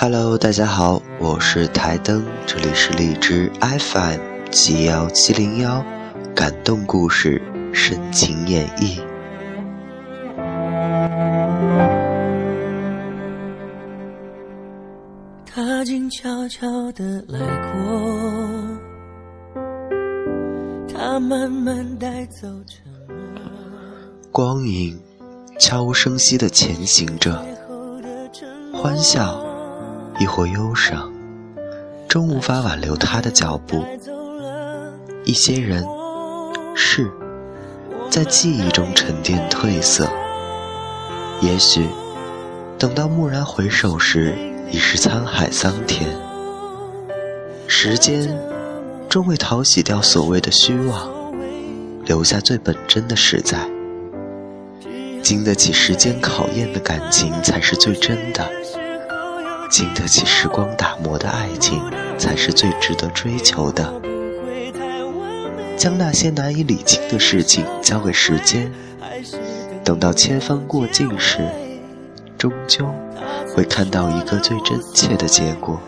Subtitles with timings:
[0.00, 5.84] Hello，大家好，我是台灯，这里是荔枝 FM 七幺七零幺，
[6.36, 7.42] 感动故事，
[7.74, 9.00] 深情演绎。
[15.44, 17.40] 他静悄悄的来
[17.72, 19.58] 过，
[20.94, 23.42] 他慢慢带走沉默。
[24.30, 24.96] 光影
[25.58, 27.44] 悄无声息的前行着，
[28.72, 29.47] 欢笑。
[30.18, 31.12] 亦或忧伤，
[32.08, 33.84] 终无法挽留他的脚步。
[35.24, 35.86] 一些人、
[36.74, 37.10] 事，
[38.10, 40.08] 在记忆中沉淀褪色。
[41.40, 41.86] 也许，
[42.78, 44.34] 等到蓦然回首时，
[44.70, 46.08] 已是沧海桑田。
[47.66, 48.36] 时间，
[49.08, 51.08] 终会淘洗掉所谓的虚妄，
[52.04, 53.58] 留下最本真的实在。
[55.22, 58.50] 经得起时间考验的感情，才是最真的。
[59.68, 61.82] 经得起时光打磨的爱情，
[62.16, 63.92] 才是最值得追求的。
[65.76, 68.72] 将那些难以理清的事情交给时间，
[69.84, 71.46] 等到千帆过尽时，
[72.36, 72.86] 终究
[73.54, 75.80] 会看到一个最真切的结果。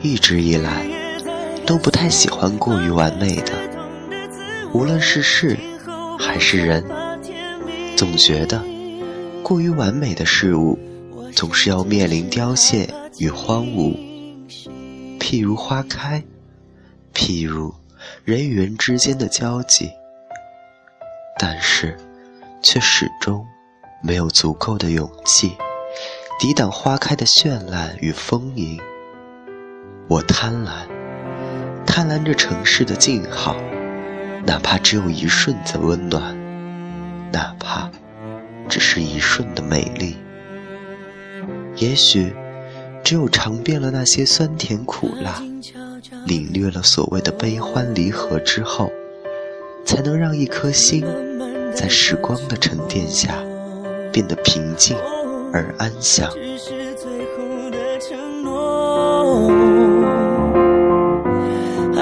[0.00, 0.86] 一直以来，
[1.66, 3.52] 都不太喜欢过于完美的，
[4.72, 5.58] 无论是事
[6.18, 6.84] 还是人，
[7.96, 8.62] 总觉得
[9.42, 10.78] 过于完美的事物，
[11.34, 13.96] 总是要面临凋谢与荒芜。
[15.18, 16.22] 譬如花开，
[17.12, 17.74] 譬如
[18.24, 19.90] 人与人之间的交集，
[21.40, 21.96] 但是，
[22.62, 23.44] 却始终
[24.00, 25.52] 没有足够的勇气，
[26.38, 28.80] 抵挡花开的绚烂与丰盈。
[30.08, 30.70] 我贪婪，
[31.84, 33.54] 贪婪着城市的静好，
[34.46, 36.34] 哪怕只有一瞬的温暖，
[37.30, 37.90] 哪怕
[38.70, 40.16] 只是一瞬的美丽。
[41.76, 42.32] 也许，
[43.04, 45.42] 只有尝遍了那些酸甜苦辣，
[46.24, 48.90] 领略了所谓的悲欢离合之后，
[49.84, 51.04] 才能让一颗心
[51.74, 53.34] 在时光的沉淀下
[54.10, 54.96] 变得平静
[55.52, 56.32] 而安详。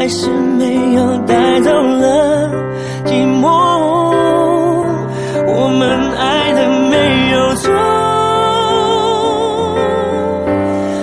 [0.00, 2.50] 还是没有带走了
[3.04, 3.46] 寂寞。
[5.46, 7.70] 我们爱的没有错，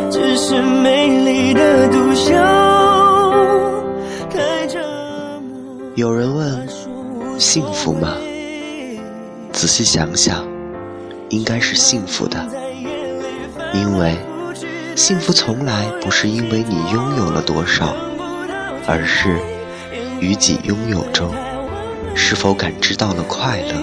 [0.10, 2.34] 只是美丽的独秀
[4.32, 4.80] 太折
[5.42, 5.92] 磨。
[5.94, 6.68] 有人问：
[7.38, 8.16] 幸福吗？
[9.54, 10.44] 仔细想想，
[11.30, 12.44] 应该是幸福的，
[13.76, 14.16] 因为
[14.96, 17.96] 幸福从来不是因为你拥有了多少。
[18.88, 19.38] 而是
[20.22, 21.30] 于己拥有中，
[22.16, 23.74] 是否感知到了快乐，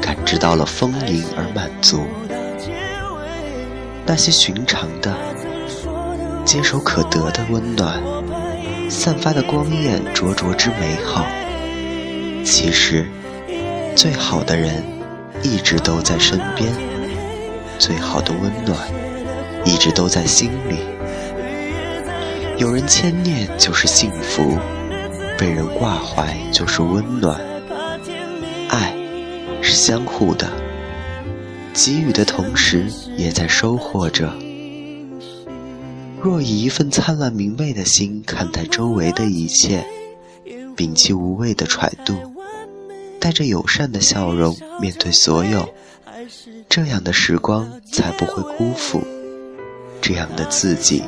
[0.00, 2.04] 感知到了丰盈而满足？
[4.04, 5.16] 那些寻常的、
[6.44, 7.98] 接手可得的温暖，
[8.90, 11.24] 散发的光艳灼灼之美好，
[12.44, 13.06] 其实
[13.96, 14.84] 最好的人
[15.42, 16.70] 一直都在身边，
[17.78, 18.76] 最好的温暖
[19.64, 20.76] 一直都在心里。
[22.60, 24.54] 有人牵念就是幸福，
[25.38, 27.40] 被人挂怀就是温暖。
[28.68, 28.94] 爱
[29.62, 30.46] 是相互的，
[31.72, 34.30] 给予的同时也在收获着。
[36.20, 39.82] 若以一份灿烂明媚的心看待周围的一切，
[40.76, 42.14] 摒弃无谓的揣度，
[43.18, 45.66] 带着友善的笑容面对所有，
[46.68, 49.02] 这样的时光才不会辜负，
[50.02, 51.02] 这样的自己。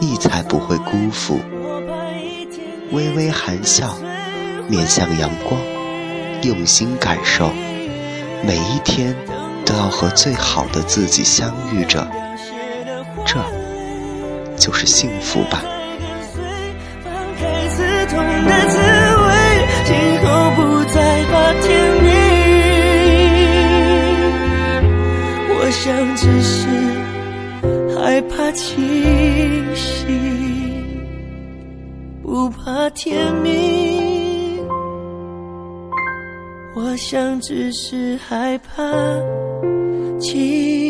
[0.00, 1.38] 你才不会辜负。
[2.90, 3.96] 微微含笑，
[4.68, 5.60] 面向阳光，
[6.42, 7.50] 用心感受，
[8.42, 9.14] 每一天
[9.64, 12.10] 都要和最好的自己相遇着，
[13.24, 13.36] 这
[14.56, 15.62] 就是幸福吧。
[28.20, 30.06] 害怕清醒，
[32.22, 34.62] 不怕天明。
[36.76, 38.82] 我想只是害怕
[40.18, 40.89] 清。